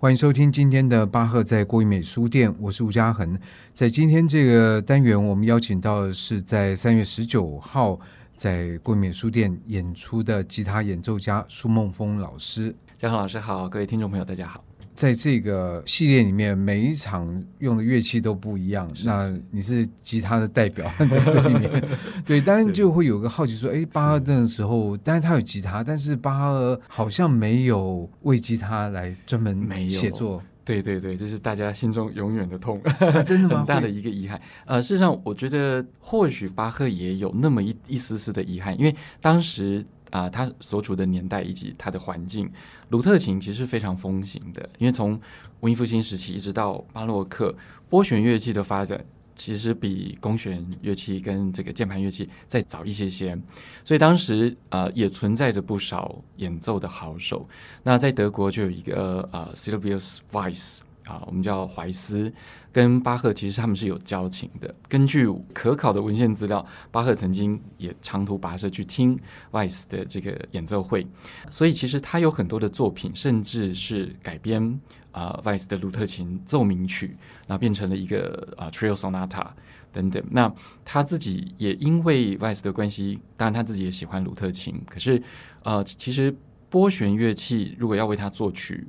[0.00, 3.36] 欢迎收听今天的巴赫在国语美书店，我是吴嘉恒。
[3.74, 7.98] 在今天这个单元，我们邀请到的是在三月十九号
[8.36, 12.72] 在国语美书店演出的吉他演奏家苏梦峰老师。
[12.96, 14.67] 嘉恒老师好，各位听众朋友大家好。
[14.98, 17.24] 在这个系列里面，每一场
[17.60, 18.90] 用的乐器都不一样。
[19.04, 21.84] 那你是吉他的代表在这里面，
[22.26, 30.42] 对，当然就会有个好奇说，哎，巴赫那个时候，当然他有吉他，但是巴赫好像没有为吉他来专门写作。
[30.64, 33.58] 对对对，这是大家心中永远的痛，啊、真的吗？
[33.62, 34.40] 很大的一个遗憾。
[34.66, 39.80] 呃，事实上，我觉得或许巴赫也有那么一一丝丝的遗憾，因为当时。
[40.10, 42.50] 啊、他所处的年代以及他的环境，
[42.88, 44.68] 鲁特琴其实是非常风行的。
[44.78, 45.20] 因为从
[45.60, 47.54] 文艺复兴时期一直到巴洛克，
[47.88, 53.38] 拨弦乐器的发展其实比弓弦乐器跟这个键盘乐器再早一些些。
[53.84, 57.48] 所以当时啊、也存在着不少演奏的好手。
[57.82, 62.32] 那在德国就有一个呃，Sylvius Weiss 啊，我们叫怀斯。
[62.70, 64.72] 跟巴赫其实他们是有交情的。
[64.88, 69.18] 根据可考的文献资料，巴赫曾经也长途跋涉去听
[69.50, 71.04] Weiss 的这个演奏会，
[71.50, 74.78] 所以其实他有很多的作品，甚至是改编
[75.10, 77.16] 啊 Weiss 的鲁特琴奏鸣曲，
[77.48, 79.46] 那变成了一个啊 Trio Sonata
[79.90, 80.22] 等等。
[80.30, 80.52] 那
[80.84, 85.20] 他自己也因为 Weiss 的关系，当然他自己也喜欢鲁特琴，可是
[85.64, 86.36] 呃，其实
[86.68, 88.86] 拨弦乐器如果要为他作曲。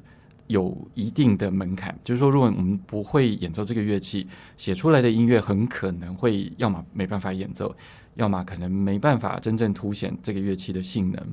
[0.50, 7.76] 有一定的门槛，就是说，如果我们不会演奏这个乐器，写出来的音乐很可能会要么没办法演奏。
[8.16, 11.24] 要么可能没办法真正凸显这个乐器的性能，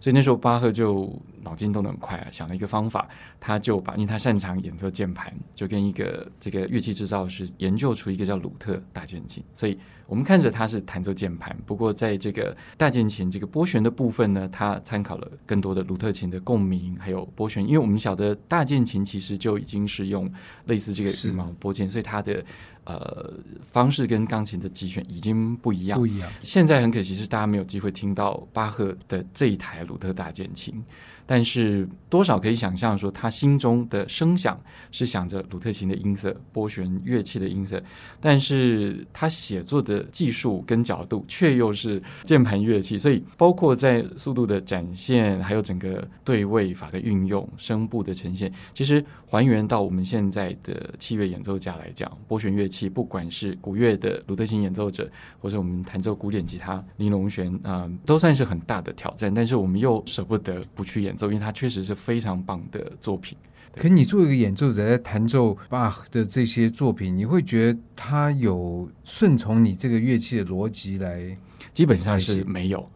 [0.00, 1.08] 所以那时候巴赫就
[1.40, 9.44] 脑筋动得很快啊，想了一个方法，他就把，因为他擅长演奏键盘，就跟一个这个乐器制造师研究出一个叫鲁特大键琴。
[9.54, 20.30] 所以我们看着他是弹奏键盘，不过在这个大键琴这个拨弦的部分呢，他参考了更多的鲁特琴的共鸣，还有拨弦，因为我们晓得大键琴其实就已经是用
[20.66, 22.44] 类似这个羽毛拨键，所以它的。
[22.84, 25.96] 呃，方式跟钢琴的击弦已经不一样。
[25.96, 26.28] 不一样。
[26.42, 30.82] 现在很可惜是大家没有机会听到巴赫的这一台鲁特大键琴。
[31.24, 34.60] 但是多少可以想象说，他心中的声响
[34.90, 37.82] 是想着鲁特琴的音色、拨弦乐器的音色，
[38.20, 55.10] 但是他写作的技术跟角度却又是键盘乐器，所以包括在速度的展现，还有整个对位法的运用、声部的呈现，其实还原到我们现在的器乐演奏家来讲，拨弦乐器不管是古乐的鲁特琴演奏者，
[55.40, 59.32] 或者我们弹奏古典吉他、尼龙弦，啊、都算是很大的挑战。
[59.32, 61.11] 但是我们又舍不得不去演。
[61.12, 63.36] 演奏，因为它确实是非常棒的作品。
[63.76, 71.36] 可你作为一个演奏者，在弹奏巴赫的这些作品，你会觉得它有顺从你这个乐器的逻辑来？
[71.72, 72.86] 基本上是没有。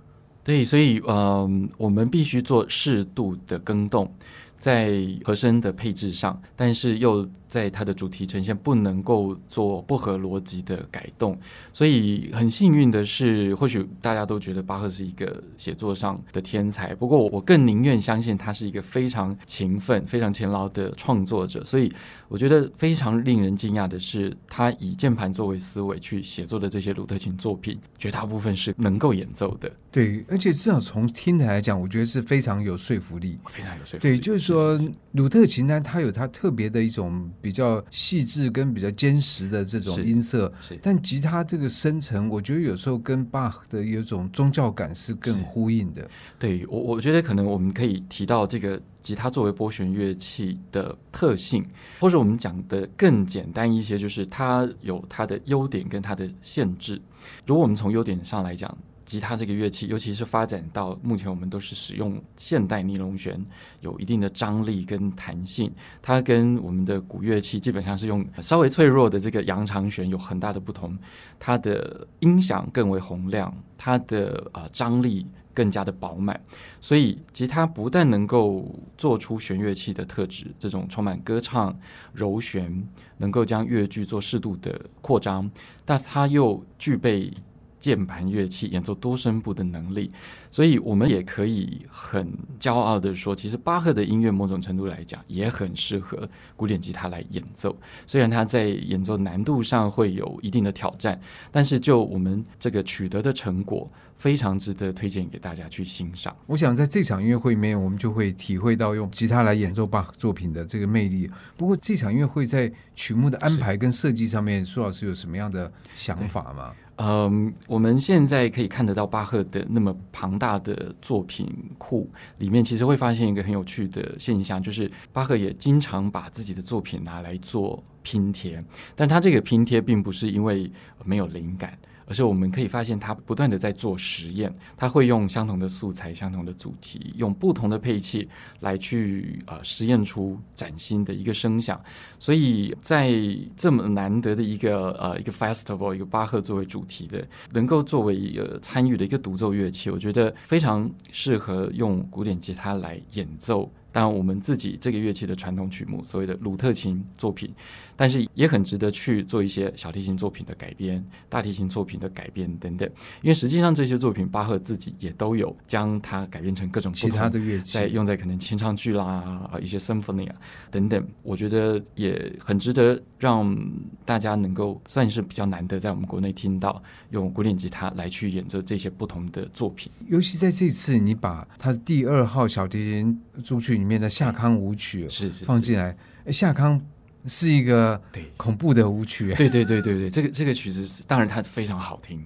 [0.43, 4.11] 对，所以嗯、呃，我们必须做适度的更动。
[4.59, 11.39] 在和声的配置上，但是又在它的主题呈现不能够做不合逻辑的改动，
[11.73, 21.65] 所以很幸运的是，或许大家都觉得巴赫是一个写作上的天才，不过我更宁愿相信他是一个非常勤奋、非常勤劳的创作者。
[21.65, 21.93] 所以
[22.29, 29.71] 我觉得非常令人惊讶的是，他以键盘作为思维去写作的这些鲁特琴作品，绝大部分是能够演奏的。
[29.93, 34.17] 对，而且至少从听的来讲，我觉得是非常有说服力，非常有说服力。
[34.17, 34.46] 对，就是。
[34.47, 34.79] 说
[35.13, 46.09] 鲁特琴呢，它有它特别的一种比较细致跟比较坚实的这种音色，但吉他这个深沉，我觉得有时候跟巴赫的有种宗教感是更呼应的。
[46.39, 51.65] 对，我我觉得可能我们可以提到这个吉他作为拨弦乐器的特性，
[51.99, 57.01] 或者我们讲的更简单一些，就是它有它的优点跟它的限制。
[57.47, 58.77] 如果我们从优点上来讲，
[59.07, 63.41] 吉他这个乐器，尤其是发展到目前，我们都是使用现代尼龙弦，
[63.81, 65.73] 有一定的张力跟弹性。
[66.03, 70.99] 它跟我们的古乐器基本上是用稍微脆弱的这个羊肠弦有很大的不同。
[71.39, 75.25] 它的音响更为洪亮，它的啊、张力
[75.55, 76.39] 更加的饱满。
[76.81, 81.79] 所以吉他不但能够做出弦乐器的特质，这种充满歌唱、
[82.13, 82.87] 柔弦，
[83.19, 85.49] 能够将乐句做适度的扩张，
[85.85, 87.33] 但它又具备。
[87.79, 90.11] 键盘乐器演奏多声部的能力，
[90.51, 97.77] 所以我们也可以很骄傲地说，其实巴赫的音乐某种程度来讲也很适合古典吉他来演奏。
[98.07, 101.21] 虽然他在演奏难度上会有一定的挑战，
[101.51, 106.35] 但是就我们这个取得的成果，非常值得推荐给大家去欣赏。
[106.47, 111.31] 我想在这场音乐会里面，我们就会体会到用吉他来演奏巴赫作品的这个魅力。
[111.57, 116.73] 不过这场音乐会在曲目的安排跟设计上面，苏老师有什么样的想法吗？
[116.97, 121.47] 嗯，我们现在可以看得到巴赫的那么庞大的作品
[121.77, 128.63] 库里面，其实会发现一个很有趣的现象，就是巴赫也经常把自己的作品拿来做拼贴，
[128.95, 130.71] 但他这个拼贴并不是因为
[131.05, 131.77] 没有灵感。
[132.07, 138.29] 而是我们可以发现，他不断的在做实验，他会用相同的素材、相同的主题，用不同的配器
[138.61, 141.81] 来去呃实验出崭新的一个声响。
[142.19, 143.13] 所以在
[143.57, 153.71] 这么难得的一个呃一个 festival，一个巴赫作为主题的，能够作为一个参与的一个独奏乐器，我觉得非常适合用古典吉他来演奏。
[153.97, 157.51] 当然，我们自己这个乐器的传统曲目，所谓的鲁特琴作品，
[157.97, 162.87] 但是也很值得去做一些小提琴作品的改编、大提琴作品的改编等等。
[163.23, 170.37] 因为实际上这些作品，巴赫自己也都有将它改编成各种其他的乐器，在用在可能清唱剧啦、一些 symphony 啊
[170.71, 171.03] 等等。
[171.23, 173.57] 我觉得也很值得让
[174.05, 176.83] 大家能够算是比较难得在我们国内听到
[177.13, 179.91] 用古典吉他来去演奏这些不同的作品。
[180.07, 185.97] 尤其在这次，你把他的第二号小提琴出去里面的夏康舞曲是是放进来，
[186.33, 186.81] 夏康
[187.27, 188.25] 是一个对。
[188.37, 192.25] 恐怖的舞曲，对对对对对，这个这个曲子当然它非常好听，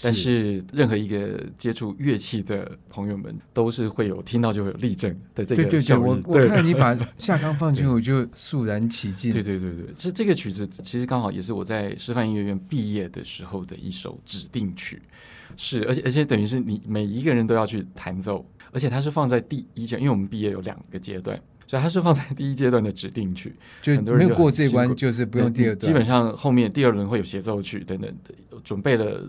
[0.00, 9.32] 但是任何一个接触乐器的朋友们都是会有听到就会有立正的这个对对对，我我看你把夏康放进去，我就肃然起敬。
[9.32, 15.02] 对对对对，这这个曲子其实刚好也是我在师范音乐院毕业的时候的一首指定曲，
[15.56, 18.46] 是而且而且等于是你每一个人都要去弹奏。
[18.72, 25.78] 而且它是放在第一阶，因为我们毕业有两个阶段，所以它是放在第一阶段的指定曲，就很多人没有过这关，就是不用第二段。
[25.78, 29.22] 基本上后面第二轮会有协奏曲等等的，准备了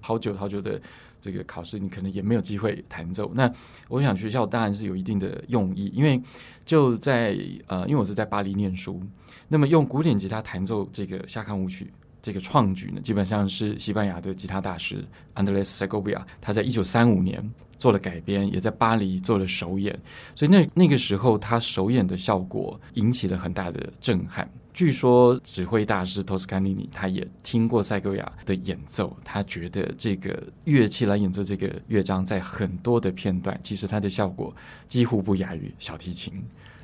[0.00, 0.80] 好久好久的
[1.20, 3.30] 这个考试，你可能也没有机会弹奏。
[3.34, 3.50] 那
[3.88, 6.20] 我想学校当然是有一定的用意，因为
[6.64, 9.02] 就在呃，因为我是在巴黎念书，
[9.48, 11.90] 那么用古典吉他弹奏这个夏康舞曲。
[12.22, 15.04] 这个创举呢，基本上是西班牙的吉他大师
[15.34, 17.42] Andrés Segovia，他在一九三五年
[17.78, 19.96] 做了改编，也在巴黎做了首演。
[20.34, 24.48] 所以那那个时候，他首演的效果引起了很大的震撼。
[24.74, 34.54] 据说指挥大师托斯卡尼尼他也听过塞戈亚的演奏，他觉得这个乐器来演奏这个乐章，在很多的片段，其实它的效果
[34.86, 36.30] 几乎不亚于小提琴。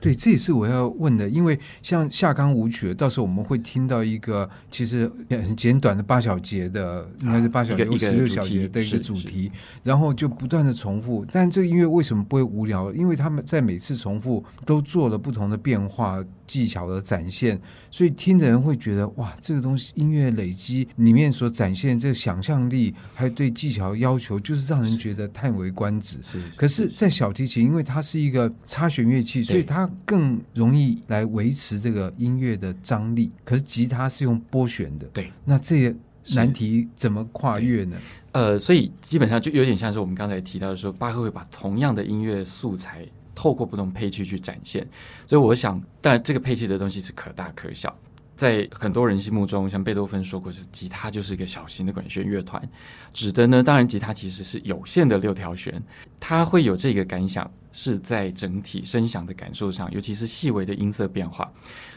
[0.02, 9.50] 对，这也是我要问的，因为像夏康舞曲，到时候我们会听到一个其实很简短的八小节的，应该是八小节或十六小节的一个主题，
[9.84, 11.24] 然后就不断的重复。
[11.30, 12.92] 但这个音乐为什么不会无聊？
[12.92, 16.22] 因为他们在每次重复都做了不同的变化。
[16.44, 17.58] 技巧的展现，
[17.90, 26.18] 所以听的人会觉得哇，这个东西音乐累积里面所展现这个想象力，还有对技巧要求，就是让人觉得叹为观止。
[26.20, 33.30] 是，可是，在小提琴，因为它是一个插弦乐器，所以它更容易来维持这个音乐的张力。
[33.44, 35.94] 可是吉他是用拨弦的，对，那这些
[36.34, 37.96] 难题怎么跨越呢？
[38.32, 43.06] 呃，所以基本上就有点像是我们刚才提到的说，巴赫会把同样的音乐素材。
[43.34, 44.86] 透过不同配器去展现，
[45.26, 47.92] 所以我想，当然这个配器的东西是可大可小。
[48.36, 52.62] 在很多人心目中，像贝多芬说过，是吉他就是一个小型的管弦乐团，
[53.10, 55.82] 指的呢，当然吉他其实是有限的六条弦，
[56.20, 61.50] 他会有这个感想，是在整体声响的感受上，尤其是细微的音色变化。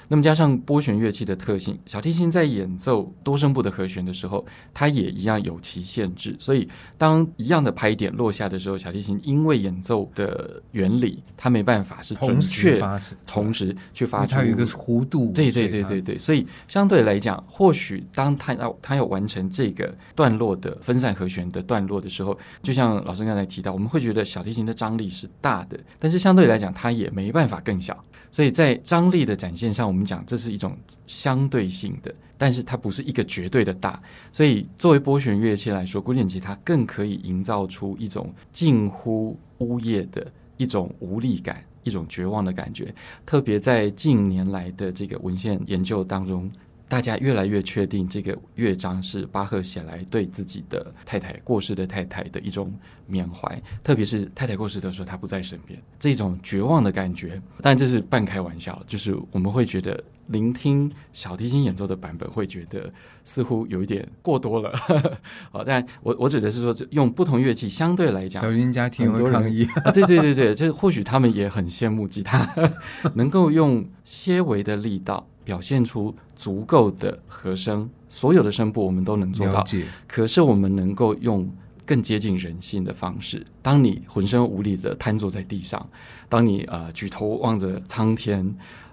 [0.07, 6.35] 那么加上拨弦乐器的特性，小提琴在演奏多声部的和弦的时候，它也一样有其限制。
[6.39, 12.79] 所以当一样的拍点落下的时候，小提琴因为演奏的原理，它没办法是准确
[13.25, 14.35] 同时去发出。
[14.35, 15.31] 它有一个弧度。
[15.31, 16.19] 对对对对对。
[16.19, 25.63] 所以相对来讲，或许当它要它要完成这个段落的分散和弦的段落的时候，就像老师刚才提到，我们会觉得小提琴的张力是大
[25.99, 28.03] 但是相对来讲，它也没办法更小。
[28.31, 34.01] 所以在张力的展现上，我们讲这是一种相对性的，但是它不是一个绝对的大。
[34.33, 42.93] 所以作为拨弦乐器来说，古典吉他更可以营造出一种近乎呜咽的一种无力感、一种绝望的感觉。
[43.25, 46.51] 特别在近年来的这个文献研究当中。
[46.87, 52.71] 大家越来越确定，这个乐章是巴赫写来对自己的太太过世的太太的一种
[53.07, 57.41] 缅怀，特别是太太过世的时候，他不在身边，这种绝望的感觉。
[57.61, 62.91] 但这是半开玩笑，就是我们会觉得聆听小提琴演奏的版本，会觉得
[63.23, 64.71] 似乎有一点过多了。
[65.51, 69.65] 好，但我我指的是说，用不同乐器相对来讲，小提琴家庭会抗议。
[69.83, 72.47] 啊，对对对对，就是或许他们也很羡慕吉他
[73.15, 75.27] 能够用些微的力道。
[75.45, 79.63] 表现出足够的和声，所有的声部我们都能做到。
[80.07, 81.49] 可是我们能够用
[81.85, 83.45] 更接近人性的方式。
[83.61, 85.87] 当你浑身无力的瘫坐在地上，
[86.27, 88.43] 当你呃举头望着苍天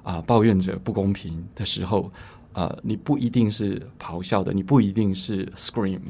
[0.03, 2.13] 啊、呃，抱怨着不公平的时候，
[2.53, 6.01] 呃，你不一定是咆哮的，你不一定是 scream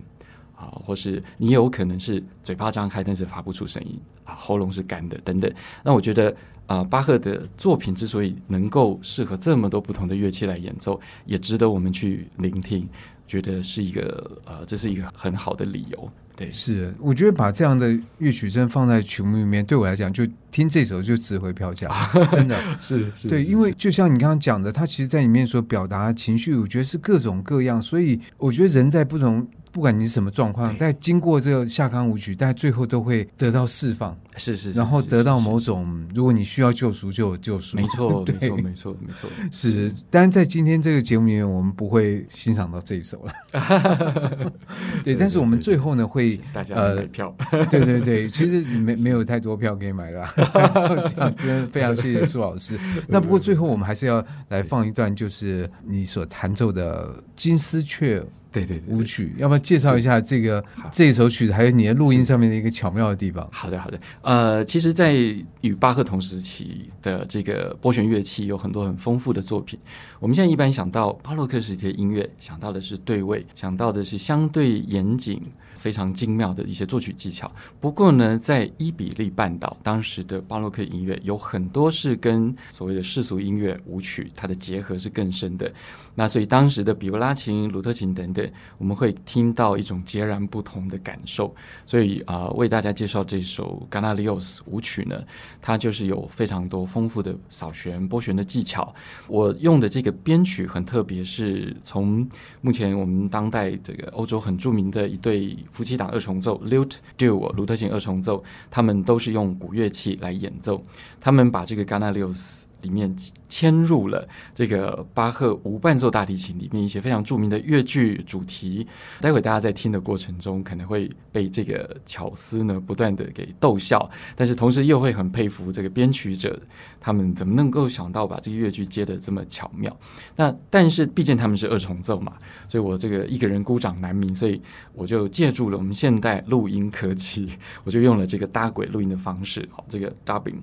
[0.62, 5.52] 啊、啊，或是你有可能是嘴巴张开，但是发不出声音啊，喉咙是干的等等。
[5.82, 6.34] 那我觉得
[6.66, 12.88] 啊，巴赫的作品之所以能够适合这么多不同的乐器来演奏，也值得我们去聆听，
[13.26, 16.10] 觉得是一个呃，这是一个很好的理由。
[16.34, 21.90] 对，是，我觉得把这样的乐曲真放在曲目里面，对我来讲，就听这首就值回票价，
[22.32, 23.28] 真的是是。
[23.28, 29.46] 对，因为就像你刚刚讲的，他其实在里面所表达情绪，我觉得是各种各样，所以我觉得人在不同。
[29.72, 37.78] 不管你是什么状况，在经过这个夏康舞曲，但最后都会得到释放，是是，然后得到某种，如果你需要救赎，就有救赎。
[37.78, 39.30] 没错， 没错，没错，没错。
[39.50, 44.52] 是，但是在今天这个节目里面，我们不会欣赏到这一首了。
[45.02, 47.34] 对，但是我们最后呢，会大家买票。
[47.70, 50.28] 对对对，其实没没有太多票可以买了。
[50.36, 52.78] 这样真的非常谢谢苏老师。
[53.08, 58.22] 那不过最后我们还是要来放一段，就是你所弹奏的金丝雀。
[58.52, 63.48] 对对，对，舞曲，要不要介绍一下这个这一首曲子，还有你的录音上面的一个巧妙的地方？
[63.50, 63.98] 好的，好的。
[64.20, 65.14] 呃，其实，在
[65.62, 69.78] 与巴赫同时期的这个拨弦乐器有很多很丰富的作品。
[70.20, 75.42] 我们现在一般想到巴洛克时期的音乐，想到的是对位，想到的是相对严谨。
[75.78, 77.50] 非常精妙的一些作曲技巧。
[77.80, 85.68] 不过呢，在伊比利半岛，当时的巴洛克音乐有很多是跟所谓的世俗音乐舞曲它的结合是更深的。
[86.14, 88.41] 那所以当时的比欧拉琴、鲁特琴等等，
[88.78, 91.54] 我们会听到一种截然不同的感受。
[91.84, 95.22] 所以啊、为大家介绍这首《Ganalios》舞曲呢，
[95.60, 98.94] 它就是有非常多丰富的扫弦、拨弦的技巧。
[99.28, 102.26] 我用的这个编曲很特别，是从
[102.60, 105.56] 目前我们当代这个欧洲很著名的一对。
[105.72, 110.82] 夫妻档二重奏，Lute Duo，鲁特琴二重奏，他们都是用古乐器来演奏，
[111.18, 112.64] 他们把这个 Ganalios。
[112.82, 113.12] 里面
[113.48, 118.86] 嵌入了这个巴赫无伴奏大提琴里面一些非常著名的乐句主题。
[119.20, 126.60] 待会大家在听的过程中，可能会被这个巧思呢不断的给逗笑，但是同时又会很佩服这个编曲者，
[127.00, 129.96] 他们怎么能够想到把这个乐句接得这么巧妙？
[130.36, 132.34] 那但是毕竟他们是二重奏嘛，
[132.68, 134.60] 所以我这个一个人孤掌难鸣，所以
[134.92, 137.48] 我就借助了我们现代录音科技，
[137.84, 140.60] 我就用了这个搭轨录音的方式，好，这个 dubbing。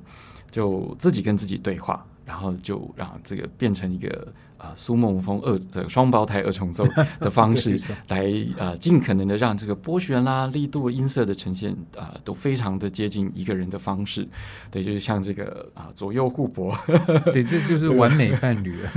[0.49, 4.33] 就自己跟自己对话，然后就让这个变成一个。
[4.59, 6.85] 啊，苏梦峰二的双胞胎二重奏
[7.19, 14.27] 的方式 来呃，尽可能的让这个拨弦啦、力度、音色的呈现啊、呃，都非常的接近一个人的方式。
[14.69, 16.77] 对，就是像这个啊，左右互搏，
[17.31, 18.91] 对，这就是完美伴侣 了。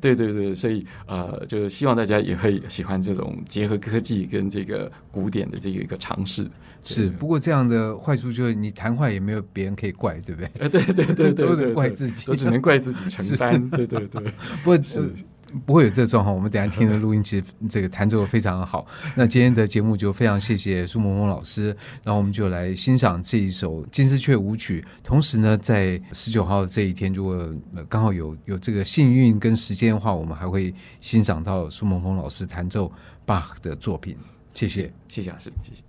[0.00, 6.50] 对对对，所以呃，就是希望大家也会喜欢这种结合科技跟这个古典的这个一个尝试。
[6.82, 10.50] 是，不过这样的坏处就是你弹坏也没有别人可以怪，对不对？
[10.60, 13.68] 呃，对对对对，都得怪自己，都只能怪自己承担。
[13.70, 14.22] 对对对。
[14.62, 15.10] 不过是
[15.64, 16.34] 不会有这个状况。
[16.34, 18.84] 我们等下听的录音，其实这个弹奏非常好。
[19.14, 21.68] 那今天的节目就非常谢谢苏萌萌老师，
[22.02, 24.84] 然后我们就来欣赏这一首金丝雀舞曲。
[25.04, 27.48] 同时呢，在十九号这一天，如果
[27.88, 32.90] 刚好有有这个幸运跟时间的话，我们还会欣赏到苏萌萌老师弹奏
[33.24, 34.16] 巴赫的作品。
[34.52, 35.82] 谢谢，谢谢老师，谢谢。